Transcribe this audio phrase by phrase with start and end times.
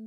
[0.00, 0.04] I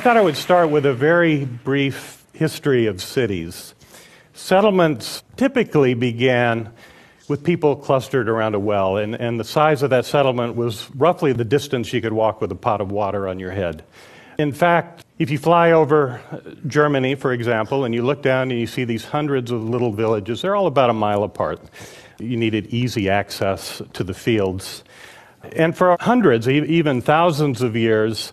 [0.00, 3.76] thought I would start with a very brief history of cities.
[4.32, 6.72] Settlements typically began
[7.28, 11.32] with people clustered around a well, and, and the size of that settlement was roughly
[11.32, 13.82] the distance you could walk with a pot of water on your head.
[14.38, 18.58] In fact, if you fly over uh, Germany, for example, and you look down and
[18.58, 21.60] you see these hundreds of little villages, they're all about a mile apart.
[22.18, 24.82] You needed easy access to the fields.
[25.52, 28.32] And for hundreds, even thousands of years,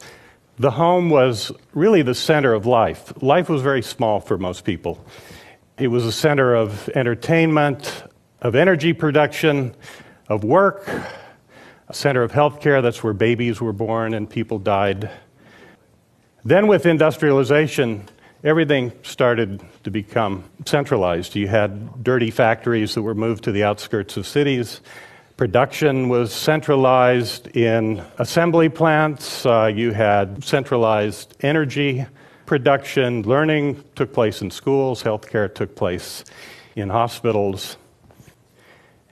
[0.57, 3.13] the home was really the center of life.
[3.21, 5.03] Life was very small for most people.
[5.77, 8.03] It was a center of entertainment,
[8.41, 9.75] of energy production,
[10.27, 10.87] of work,
[11.87, 12.81] a center of healthcare.
[12.81, 15.11] That's where babies were born and people died.
[16.43, 18.09] Then, with industrialization,
[18.43, 21.35] everything started to become centralized.
[21.35, 24.81] You had dirty factories that were moved to the outskirts of cities.
[25.37, 29.45] Production was centralized in assembly plants.
[29.45, 32.05] Uh, you had centralized energy
[32.48, 33.21] production.
[33.23, 35.03] Learning took place in schools.
[35.03, 36.23] Healthcare took place
[36.76, 37.77] in hospitals.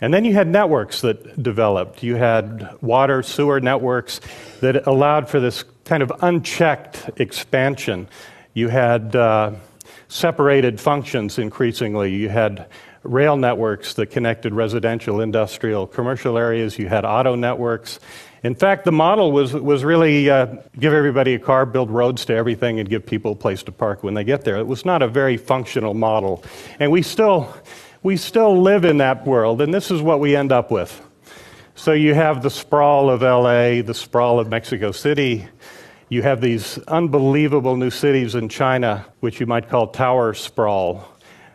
[0.01, 2.03] And then you had networks that developed.
[2.03, 4.21] You had water, sewer networks
[4.61, 8.07] that allowed for this kind of unchecked expansion.
[8.53, 9.53] You had uh,
[10.07, 12.13] separated functions increasingly.
[12.13, 12.67] You had
[13.03, 16.77] rail networks that connected residential, industrial, commercial areas.
[16.77, 17.99] You had auto networks.
[18.43, 20.47] In fact, the model was, was really uh,
[20.79, 24.01] give everybody a car, build roads to everything, and give people a place to park
[24.03, 24.57] when they get there.
[24.57, 26.43] It was not a very functional model.
[26.79, 27.53] And we still,
[28.01, 31.05] we still live in that world, and this is what we end up with.
[31.75, 35.47] So you have the sprawl of LA, the sprawl of Mexico City.
[36.09, 41.07] You have these unbelievable new cities in China, which you might call tower sprawl.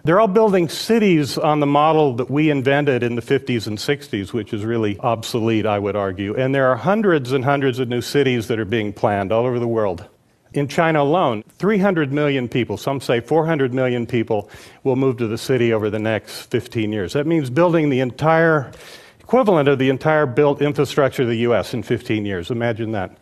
[0.05, 4.35] They're all building cities on the model that we invented in the 50s and 60s,
[4.35, 6.35] which is really obsolete, I would argue.
[6.35, 9.59] And there are hundreds and hundreds of new cities that are being planned all over
[9.59, 10.07] the world.
[10.55, 14.49] In China alone, 300 million people, some say 400 million people,
[14.85, 17.13] will move to the city over the next 15 years.
[17.15, 18.71] That means building the entire
[19.19, 22.53] equivalent of the entire built infrastructure of the US in 15 years.
[22.53, 23.19] Imagine that.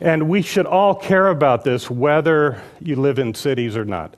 [0.00, 4.14] And we should all care about this, whether you live in cities or not.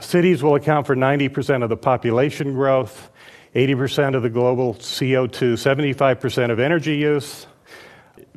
[0.00, 3.10] Cities will account for 90% of the population growth,
[3.56, 7.48] 80% of the global CO2, 75% of energy use.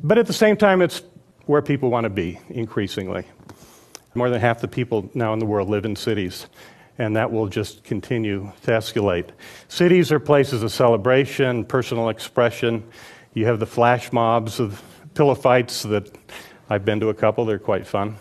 [0.02, 1.02] But at the same time, it's
[1.46, 3.24] where people want to be increasingly.
[4.14, 6.46] More than half the people now in the world live in cities,
[6.98, 9.30] and that will just continue to escalate.
[9.68, 12.84] Cities are places of celebration, personal expression.
[13.34, 14.82] You have the flash mobs of
[15.14, 16.10] pillow fights that
[16.68, 18.16] I've been to a couple, they're quite fun.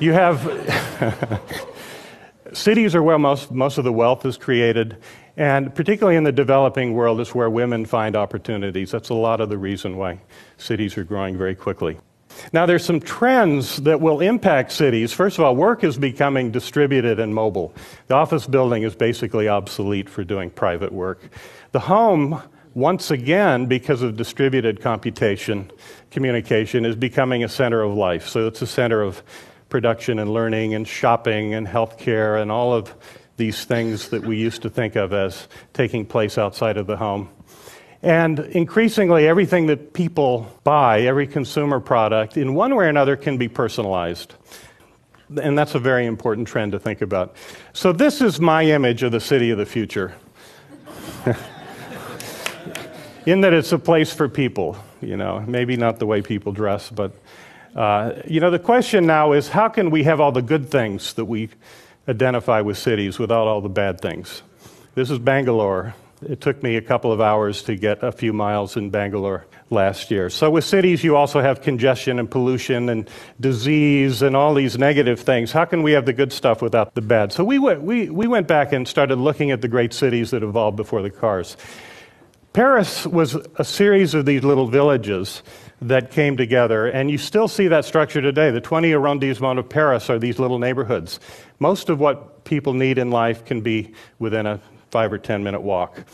[0.00, 1.40] You have.
[2.52, 4.96] cities are where most, most of the wealth is created,
[5.36, 8.90] and particularly in the developing world is where women find opportunities.
[8.90, 10.20] That's a lot of the reason why
[10.56, 11.98] cities are growing very quickly.
[12.52, 15.12] Now, there's some trends that will impact cities.
[15.12, 17.74] First of all, work is becoming distributed and mobile.
[18.08, 21.30] The office building is basically obsolete for doing private work.
[21.72, 22.42] The home,
[22.74, 25.70] once again, because of distributed computation,
[26.10, 28.28] communication, is becoming a center of life.
[28.28, 29.22] So it's a center of
[29.68, 32.94] production and learning and shopping and healthcare and all of
[33.38, 37.30] these things that we used to think of as taking place outside of the home.
[38.02, 43.38] And increasingly, everything that people buy, every consumer product, in one way or another, can
[43.38, 44.34] be personalized.
[45.40, 47.36] And that's a very important trend to think about.
[47.72, 50.14] So, this is my image of the city of the future.
[53.26, 56.90] in that it's a place for people, you know, maybe not the way people dress,
[56.90, 57.12] but
[57.74, 61.14] uh, you know, the question now is how can we have all the good things
[61.14, 61.48] that we
[62.06, 64.42] identify with cities without all the bad things?
[64.94, 65.94] This is Bangalore.
[66.28, 70.10] It took me a couple of hours to get a few miles in Bangalore last
[70.10, 70.30] year.
[70.30, 73.08] So, with cities, you also have congestion and pollution and
[73.40, 75.52] disease and all these negative things.
[75.52, 77.32] How can we have the good stuff without the bad?
[77.32, 80.42] So, we went, we, we went back and started looking at the great cities that
[80.42, 81.56] evolved before the cars.
[82.52, 85.42] Paris was a series of these little villages
[85.80, 86.86] that came together.
[86.86, 88.50] And you still see that structure today.
[88.50, 91.18] The 20 arrondissements of Paris are these little neighborhoods.
[91.58, 94.60] Most of what people need in life can be within a
[94.92, 96.04] five or 10 minute walk.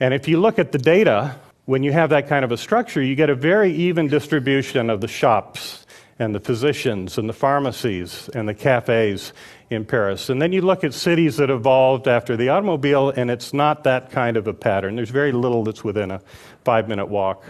[0.00, 1.34] And if you look at the data,
[1.66, 5.02] when you have that kind of a structure, you get a very even distribution of
[5.02, 5.84] the shops
[6.18, 9.32] and the physicians and the pharmacies and the cafes
[9.70, 10.30] in Paris.
[10.30, 14.10] And then you look at cities that evolved after the automobile, and it's not that
[14.10, 14.96] kind of a pattern.
[14.96, 16.20] There's very little that's within a
[16.64, 17.44] five minute walk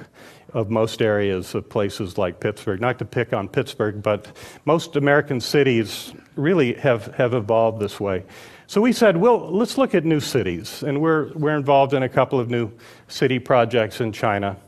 [0.55, 2.81] of most areas of places like Pittsburgh.
[2.81, 4.27] Not to pick on Pittsburgh, but
[4.65, 8.25] most American cities really have, have evolved this way.
[8.69, 10.83] So we said, well, let's look at new cities.
[10.83, 12.71] And we're, we're involved in a couple of new
[13.07, 14.59] city projects in China.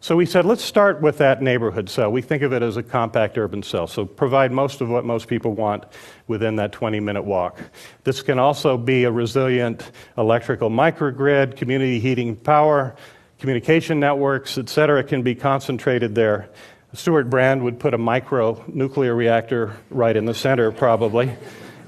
[0.00, 2.10] So we said, let's start with that neighborhood cell.
[2.10, 5.28] We think of it as a compact urban cell, so provide most of what most
[5.28, 5.84] people want
[6.26, 7.60] within that 20 minute walk.
[8.02, 12.96] This can also be a resilient electrical microgrid, community heating power,
[13.38, 16.48] communication networks, et cetera, can be concentrated there.
[16.94, 21.30] Stewart Brand would put a micro nuclear reactor right in the center, probably,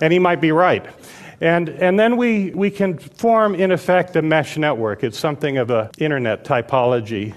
[0.02, 0.84] and he might be right.
[1.42, 5.02] And, and then we, we can form, in effect, a mesh network.
[5.02, 7.34] It's something of an internet typology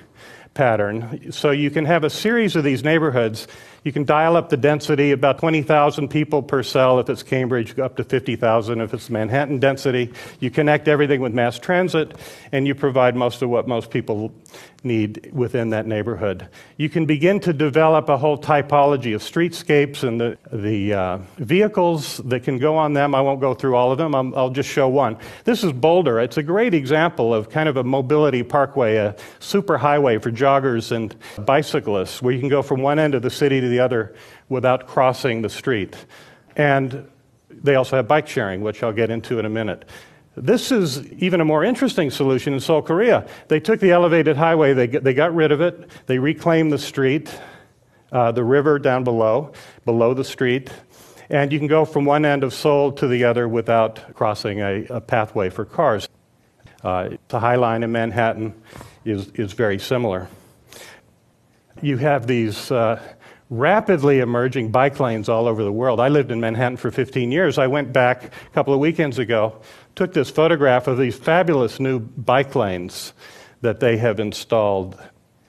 [0.54, 1.32] pattern.
[1.32, 3.48] So you can have a series of these neighborhoods.
[3.86, 7.96] You can dial up the density about 20,000 people per cell if it's Cambridge, up
[7.98, 10.12] to 50,000 if it's Manhattan density.
[10.40, 12.18] You connect everything with mass transit,
[12.52, 14.34] and you provide most of what most people
[14.84, 16.48] need within that neighborhood.
[16.78, 22.18] You can begin to develop a whole typology of streetscapes and the, the uh, vehicles
[22.26, 23.14] that can go on them.
[23.14, 25.18] I won't go through all of them, i will just show one.
[25.44, 26.20] This is Boulder.
[26.20, 30.92] It's a great example of kind of a mobility parkway, a super highway for joggers
[30.92, 31.16] and
[31.46, 34.16] bicyclists, where you can go from one end of the city to the other
[34.50, 35.96] without crossing the street.
[36.56, 37.10] And
[37.50, 39.86] they also have bike sharing, which I'll get into in a minute.
[40.38, 43.28] This is even a more interesting solution in Seoul, Korea.
[43.48, 47.34] They took the elevated highway, they, they got rid of it, they reclaimed the street,
[48.12, 49.54] uh, the river down below,
[49.86, 50.70] below the street,
[51.30, 54.86] and you can go from one end of Seoul to the other without crossing a,
[54.90, 56.10] a pathway for cars.
[56.84, 58.54] Uh, the High Line in Manhattan
[59.06, 60.28] is, is very similar.
[61.82, 63.02] You have these uh,
[63.50, 66.00] rapidly emerging bike lanes all over the world.
[66.00, 67.58] I lived in Manhattan for 15 years.
[67.58, 69.62] I went back a couple of weekends ago
[69.96, 73.14] took this photograph of these fabulous new bike lanes
[73.62, 75.02] that they have installed.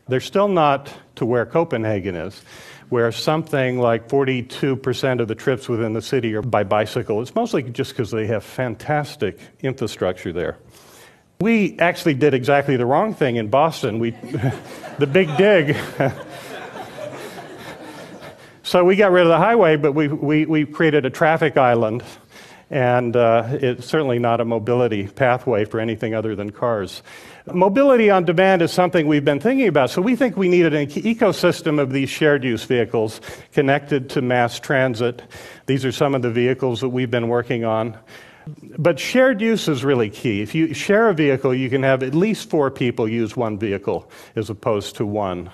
[0.08, 2.40] They're still not to where Copenhagen is,
[2.88, 7.20] where something like 42% of the trips within the city are by bicycle.
[7.20, 10.58] It's mostly just because they have fantastic infrastructure there.
[11.40, 13.98] We actually did exactly the wrong thing in Boston.
[13.98, 14.10] We,
[14.98, 15.76] the big dig.
[18.66, 22.02] so we got rid of the highway, but we, we, we created a traffic island
[22.68, 27.00] and uh, it's certainly not a mobility pathway for anything other than cars.
[27.46, 29.90] Mobility on demand is something we've been thinking about.
[29.90, 33.20] So we think we need an ecosystem of these shared use vehicles
[33.52, 35.22] connected to mass transit.
[35.66, 37.96] These are some of the vehicles that we've been working on.
[38.78, 40.40] But shared use is really key.
[40.40, 44.10] If you share a vehicle, you can have at least four people use one vehicle
[44.34, 45.50] as opposed to one.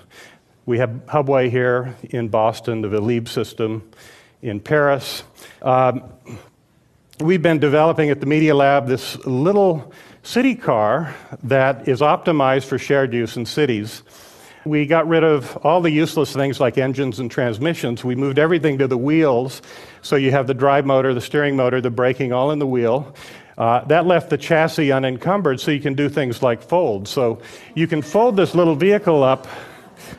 [0.65, 3.83] We have Hubway here in Boston, the Velib system
[4.41, 5.23] in Paris.
[5.61, 6.03] Um,
[7.19, 11.13] we've been developing at the Media Lab this little city car
[11.43, 14.03] that is optimized for shared use in cities.
[14.63, 18.05] We got rid of all the useless things like engines and transmissions.
[18.05, 19.61] We moved everything to the wheels.
[20.01, 23.13] So you have the drive motor, the steering motor, the braking all in the wheel.
[23.57, 27.09] Uh, that left the chassis unencumbered so you can do things like fold.
[27.09, 27.41] So
[27.75, 29.45] you can fold this little vehicle up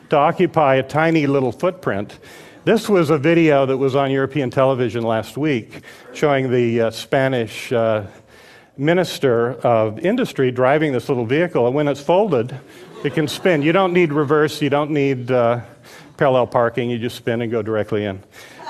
[0.09, 2.19] to occupy a tiny little footprint.
[2.63, 5.83] This was a video that was on European television last week
[6.13, 8.07] showing the uh, Spanish uh,
[8.77, 11.67] minister of industry driving this little vehicle.
[11.67, 12.57] And when it's folded,
[13.03, 13.61] it can spin.
[13.61, 15.61] You don't need reverse, you don't need uh,
[16.17, 18.23] parallel parking, you just spin and go directly in.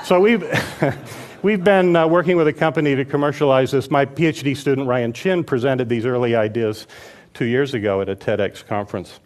[0.04, 0.44] So we've.
[1.42, 3.88] We've been uh, working with a company to commercialize this.
[3.88, 6.88] My PhD student, Ryan Chin, presented these early ideas
[7.34, 9.20] two years ago at a TEDx conference.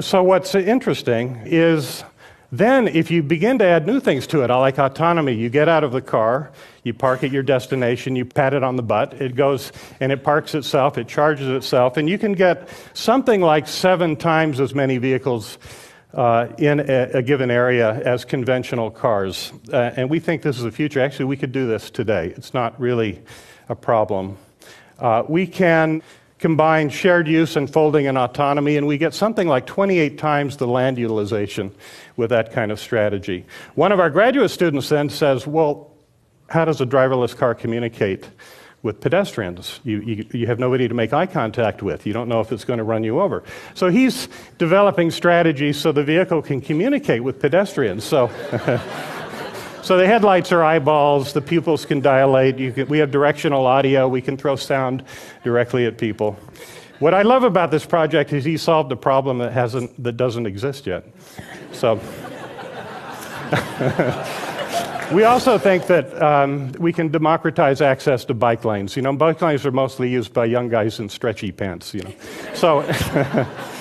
[0.00, 2.04] So, what's interesting is
[2.52, 5.66] then, if you begin to add new things to it, I like autonomy, you get
[5.66, 6.52] out of the car,
[6.84, 10.22] you park at your destination, you pat it on the butt, it goes and it
[10.22, 14.98] parks itself, it charges itself, and you can get something like seven times as many
[14.98, 15.56] vehicles
[16.12, 19.54] uh, in a, a, given area as conventional cars.
[19.72, 21.00] Uh, and we think this is the future.
[21.00, 22.34] Actually, we could do this today.
[22.36, 23.22] It's not really
[23.70, 24.36] a problem.
[24.98, 26.02] Uh, we can
[26.38, 30.66] combine shared use and folding and autonomy, and we get something like 28 times the
[30.66, 31.74] land utilization
[32.16, 33.44] with that kind of strategy.
[33.74, 35.92] One of our graduate students then says, Well,
[36.48, 38.28] how does a driverless car communicate
[38.82, 39.80] with pedestrians?
[39.84, 42.06] You, you, you have nobody to make eye contact with.
[42.06, 43.42] You don't know if it's going to run you over.
[43.74, 48.04] So he's developing strategies so the vehicle can communicate with pedestrians.
[48.04, 48.30] So.
[49.88, 54.20] So the headlights are eyeballs, the pupils can dilate, can, we have directional audio, we
[54.20, 55.02] can throw sound
[55.44, 56.32] directly at people.
[56.98, 60.44] What I love about this project is he solved a problem that, hasn't, that doesn't
[60.44, 61.06] exist yet.
[61.72, 61.94] So
[65.10, 68.94] we also think that um, we can democratize access to bike lanes.
[68.94, 72.12] You know, bike lanes are mostly used by young guys in stretchy pants, you know.
[72.52, 72.82] So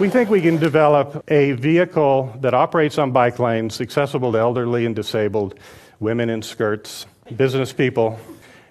[0.00, 4.86] We think we can develop a vehicle that operates on bike lanes, accessible to elderly
[4.86, 5.60] and disabled,
[5.98, 7.04] women in skirts,
[7.36, 8.18] business people,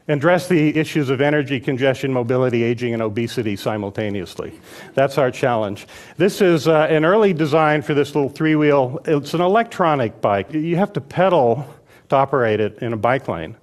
[0.07, 4.59] and address the issues of energy, congestion, mobility, aging, and obesity simultaneously.
[4.95, 5.85] That's our challenge.
[6.17, 8.99] This is uh, an early design for this little three wheel.
[9.05, 10.51] It's an electronic bike.
[10.51, 11.63] You have to pedal
[12.09, 13.55] to operate it in a bike lane.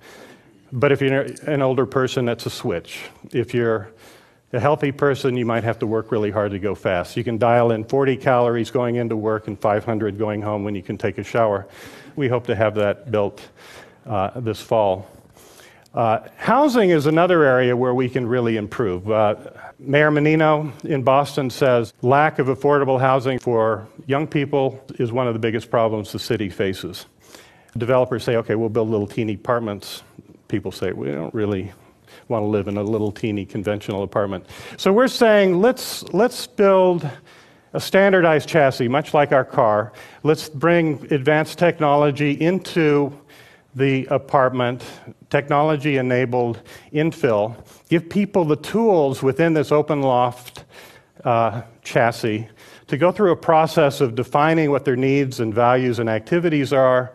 [0.70, 3.06] But if you're an older person, that's a switch.
[3.32, 3.90] If you're
[4.52, 7.16] a healthy person, you might have to work really hard to go fast.
[7.16, 10.82] You can dial in 40 calories going into work and 500 going home when you
[10.82, 11.66] can take a shower.
[12.14, 13.46] We hope to have that built
[14.06, 15.10] uh, this fall.
[15.92, 19.10] Uh, housing is another area where we can really improve.
[19.10, 19.34] Uh,
[19.78, 25.32] Mayor Menino in Boston says lack of affordable housing for young people is one of
[25.32, 27.06] the biggest problems the city faces.
[27.76, 30.02] Developers say, okay, we'll build little teeny apartments.
[30.48, 31.72] People say, we don't really
[32.28, 34.46] want to live in a little teeny conventional apartment.
[34.76, 37.08] So we're saying let's, let's build
[37.72, 39.92] a standardized chassis, much like our car.
[40.22, 43.12] Let's bring advanced technology into
[43.74, 44.82] the apartment,
[45.28, 47.54] technology enabled infill,
[47.90, 50.64] give people the tools within this open loft
[51.24, 52.48] uh, chassis
[52.86, 57.12] to go through a process of defining what their needs and values and activities are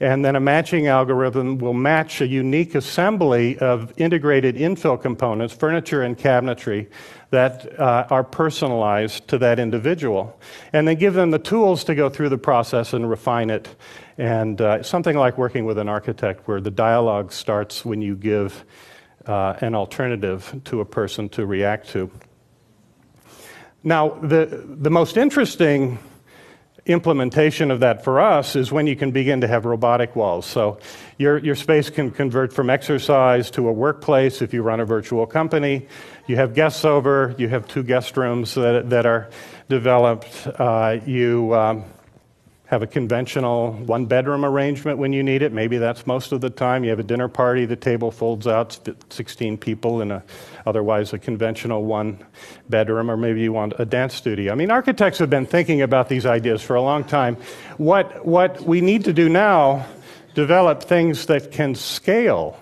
[0.00, 6.02] and then a matching algorithm will match a unique assembly of integrated infill components, furniture
[6.02, 6.88] and cabinetry,
[7.30, 10.38] that uh, are personalized to that individual.
[10.72, 13.74] And then give them the tools to go through the process and refine it.
[14.18, 18.64] And uh, something like working with an architect, where the dialogue starts when you give
[19.26, 22.10] uh, an alternative to a person to react to.
[23.82, 25.98] Now, the, the most interesting
[26.86, 30.46] implementation of that for us is when you can begin to have robotic walls.
[30.46, 30.78] So
[31.18, 35.26] your, your space can convert from exercise to a workplace if you run a virtual
[35.26, 35.86] company.
[36.26, 39.30] You have guests over, you have two guest rooms that, that are
[39.68, 40.46] developed.
[40.46, 41.84] Uh, you um,
[42.66, 45.52] have a conventional one bedroom arrangement when you need it.
[45.52, 46.82] Maybe that's most of the time.
[46.82, 48.78] You have a dinner party, the table folds out,
[49.10, 50.22] 16 people in a
[50.66, 52.18] otherwise a conventional one
[52.68, 54.52] bedroom, or maybe you want a dance studio.
[54.52, 57.36] I mean, architects have been thinking about these ideas for a long time.
[57.76, 59.86] What, what we need to do now,
[60.34, 62.58] develop things that can scale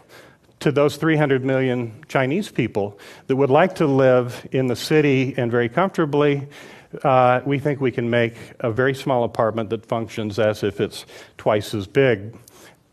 [0.61, 5.51] to those 300 million Chinese people that would like to live in the city and
[5.51, 6.47] very comfortably
[7.03, 11.07] uh, we think we can make a very small apartment that functions as if it's
[11.39, 12.37] twice as big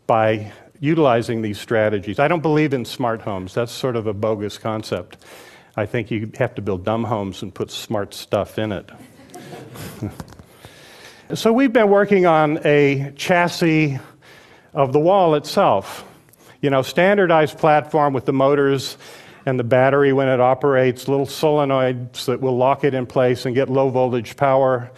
[0.06, 2.18] by utilizing these strategies.
[2.18, 3.54] I don't believe in smart homes.
[3.54, 5.18] That's sort of a bogus concept.
[5.76, 8.90] I think you have to build dumb homes and put smart stuff in it.
[11.34, 13.98] so we've been working on a chassis
[14.74, 16.04] of the wall itself.
[16.60, 18.96] You know, standardized platform with the motors
[19.46, 23.54] and the battery when it operates, little solenoids that will lock it in place and
[23.54, 24.90] get low voltage power.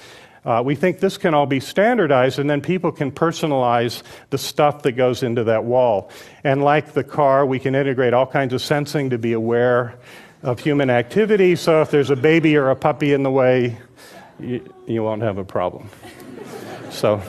[0.45, 4.83] Uh, we think this can all be standardized, and then people can personalize the stuff
[4.83, 6.11] that goes into that wall.
[6.45, 9.95] And like the car, we can integrate all kinds of sensing to be aware
[10.43, 11.57] of human activity.
[11.57, 13.79] So if there's a baby or a puppy in the way,
[14.39, 15.89] you, you won't have a problem.
[16.91, 17.23] so.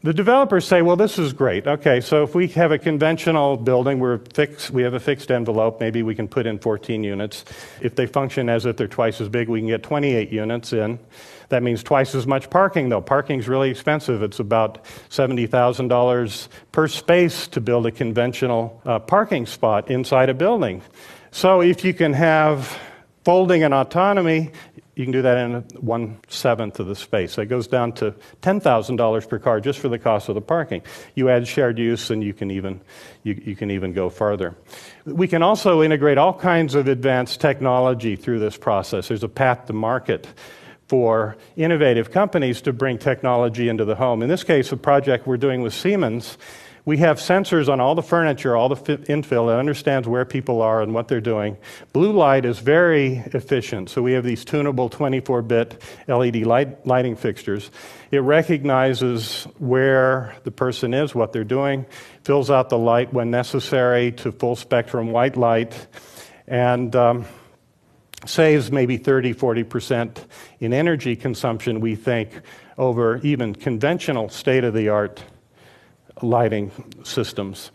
[0.00, 1.66] The developers say, well, this is great.
[1.66, 5.80] Okay, so if we have a conventional building, we're fixed, we have a fixed envelope,
[5.80, 7.44] maybe we can put in 14 units.
[7.80, 11.00] If they function as if they're twice as big, we can get 28 units in.
[11.48, 13.00] That means twice as much parking, though.
[13.00, 14.22] Parking's really expensive.
[14.22, 20.80] It's about $70,000 per space to build a conventional uh, parking spot inside a building.
[21.32, 22.78] So if you can have
[23.24, 24.52] folding and autonomy,
[24.98, 27.36] you can do that in one seventh of the space.
[27.36, 30.82] That goes down to $10,000 per car just for the cost of the parking.
[31.14, 32.80] You add shared use, and you can even
[33.22, 34.56] you, you can even go farther.
[35.04, 39.06] We can also integrate all kinds of advanced technology through this process.
[39.06, 40.26] There's a path to market
[40.88, 44.20] for innovative companies to bring technology into the home.
[44.20, 46.36] In this case, a project we're doing with Siemens
[46.88, 50.80] we have sensors on all the furniture, all the infill that understands where people are
[50.80, 51.54] and what they're doing.
[51.92, 57.14] Blue light is very efficient, so we have these tunable 24 bit LED light, lighting
[57.14, 57.70] fixtures.
[58.10, 61.84] It recognizes where the person is, what they're doing,
[62.24, 65.88] fills out the light when necessary to full spectrum white light,
[66.46, 67.26] and um,
[68.24, 70.24] saves maybe 30, 40%
[70.60, 72.30] in energy consumption, we think,
[72.78, 75.22] over even conventional state of the art
[76.22, 76.70] lighting
[77.04, 77.70] systems.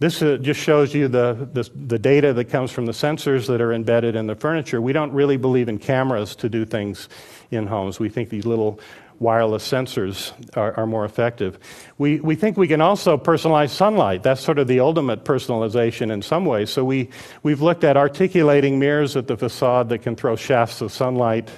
[0.00, 3.60] This uh, just shows you the, the, the, data that comes from the sensors that
[3.60, 4.80] are embedded in the furniture.
[4.80, 7.08] We don't really believe in cameras to do things
[7.50, 8.00] in homes.
[8.00, 8.80] We think these little
[9.20, 11.58] wireless sensors are, are, more effective.
[11.98, 14.24] We, we think we can also personalize sunlight.
[14.24, 16.70] That's sort of the ultimate personalization in some ways.
[16.70, 17.10] So we,
[17.44, 21.48] we've looked at articulating mirrors at the facade that can throw shafts of sunlight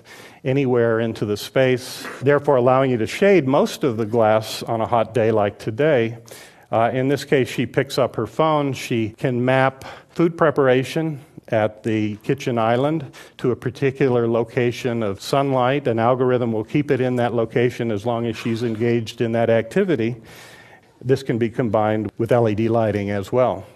[0.47, 4.87] anywhere into the space, therefore allowing you to shade most of the glass on a
[4.87, 6.17] hot day like today.
[6.71, 8.73] Uh, in this case, she picks up her phone.
[8.73, 15.87] She can map food preparation at the kitchen island to a particular location of sunlight.
[15.87, 19.51] An algorithm will keep it in that location as long as she's engaged in that
[19.51, 20.17] activity.
[21.05, 23.67] This can be combined with LED lighting as well.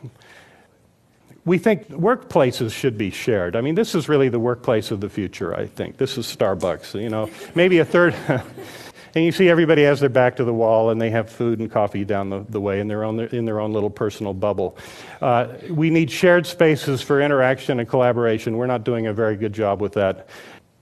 [1.44, 3.56] We think workplaces should be shared.
[3.56, 5.96] I mean, this is really the workplace of the future, I think.
[5.96, 7.30] This is Starbucks, you know.
[7.54, 8.14] Maybe a third.
[9.14, 11.70] and you see everybody has their back to the wall and they have food and
[11.70, 14.76] coffee down the, the way in their, own, in their own little personal bubble.
[15.20, 18.56] Uh, we need shared spaces for interaction and collaboration.
[18.56, 20.28] We're not doing a very good job with that.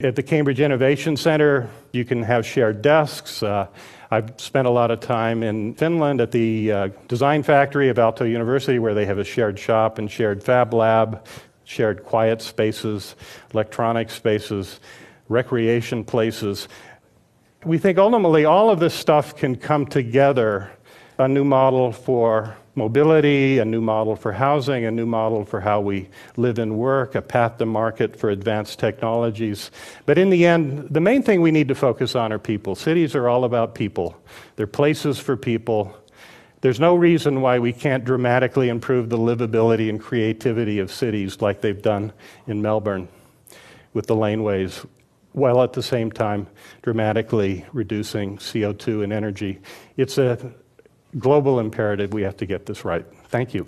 [0.00, 3.42] At the Cambridge Innovation Center, you can have shared desks.
[3.42, 3.66] Uh,
[4.12, 8.30] I've spent a lot of time in Finland at the uh, design factory of Aalto
[8.30, 11.26] University, where they have a shared shop and shared fab lab,
[11.64, 13.16] shared quiet spaces,
[13.52, 14.78] electronic spaces,
[15.28, 16.68] recreation places.
[17.64, 20.70] We think ultimately all of this stuff can come together
[21.18, 25.80] a new model for mobility, a new model for housing, a new model for how
[25.80, 29.72] we live and work, a path to market for advanced technologies.
[30.06, 32.76] But in the end, the main thing we need to focus on are people.
[32.76, 34.16] Cities are all about people,
[34.56, 35.96] they're places for people.
[36.60, 41.60] There's no reason why we can't dramatically improve the livability and creativity of cities like
[41.60, 42.12] they've done
[42.48, 43.06] in Melbourne
[43.94, 44.84] with the laneways,
[45.32, 46.48] while at the same time
[46.82, 49.60] dramatically reducing CO2 and energy.
[49.96, 50.52] It's a
[51.18, 52.12] global imperative.
[52.12, 53.06] We have to get this right.
[53.28, 53.64] Thank you.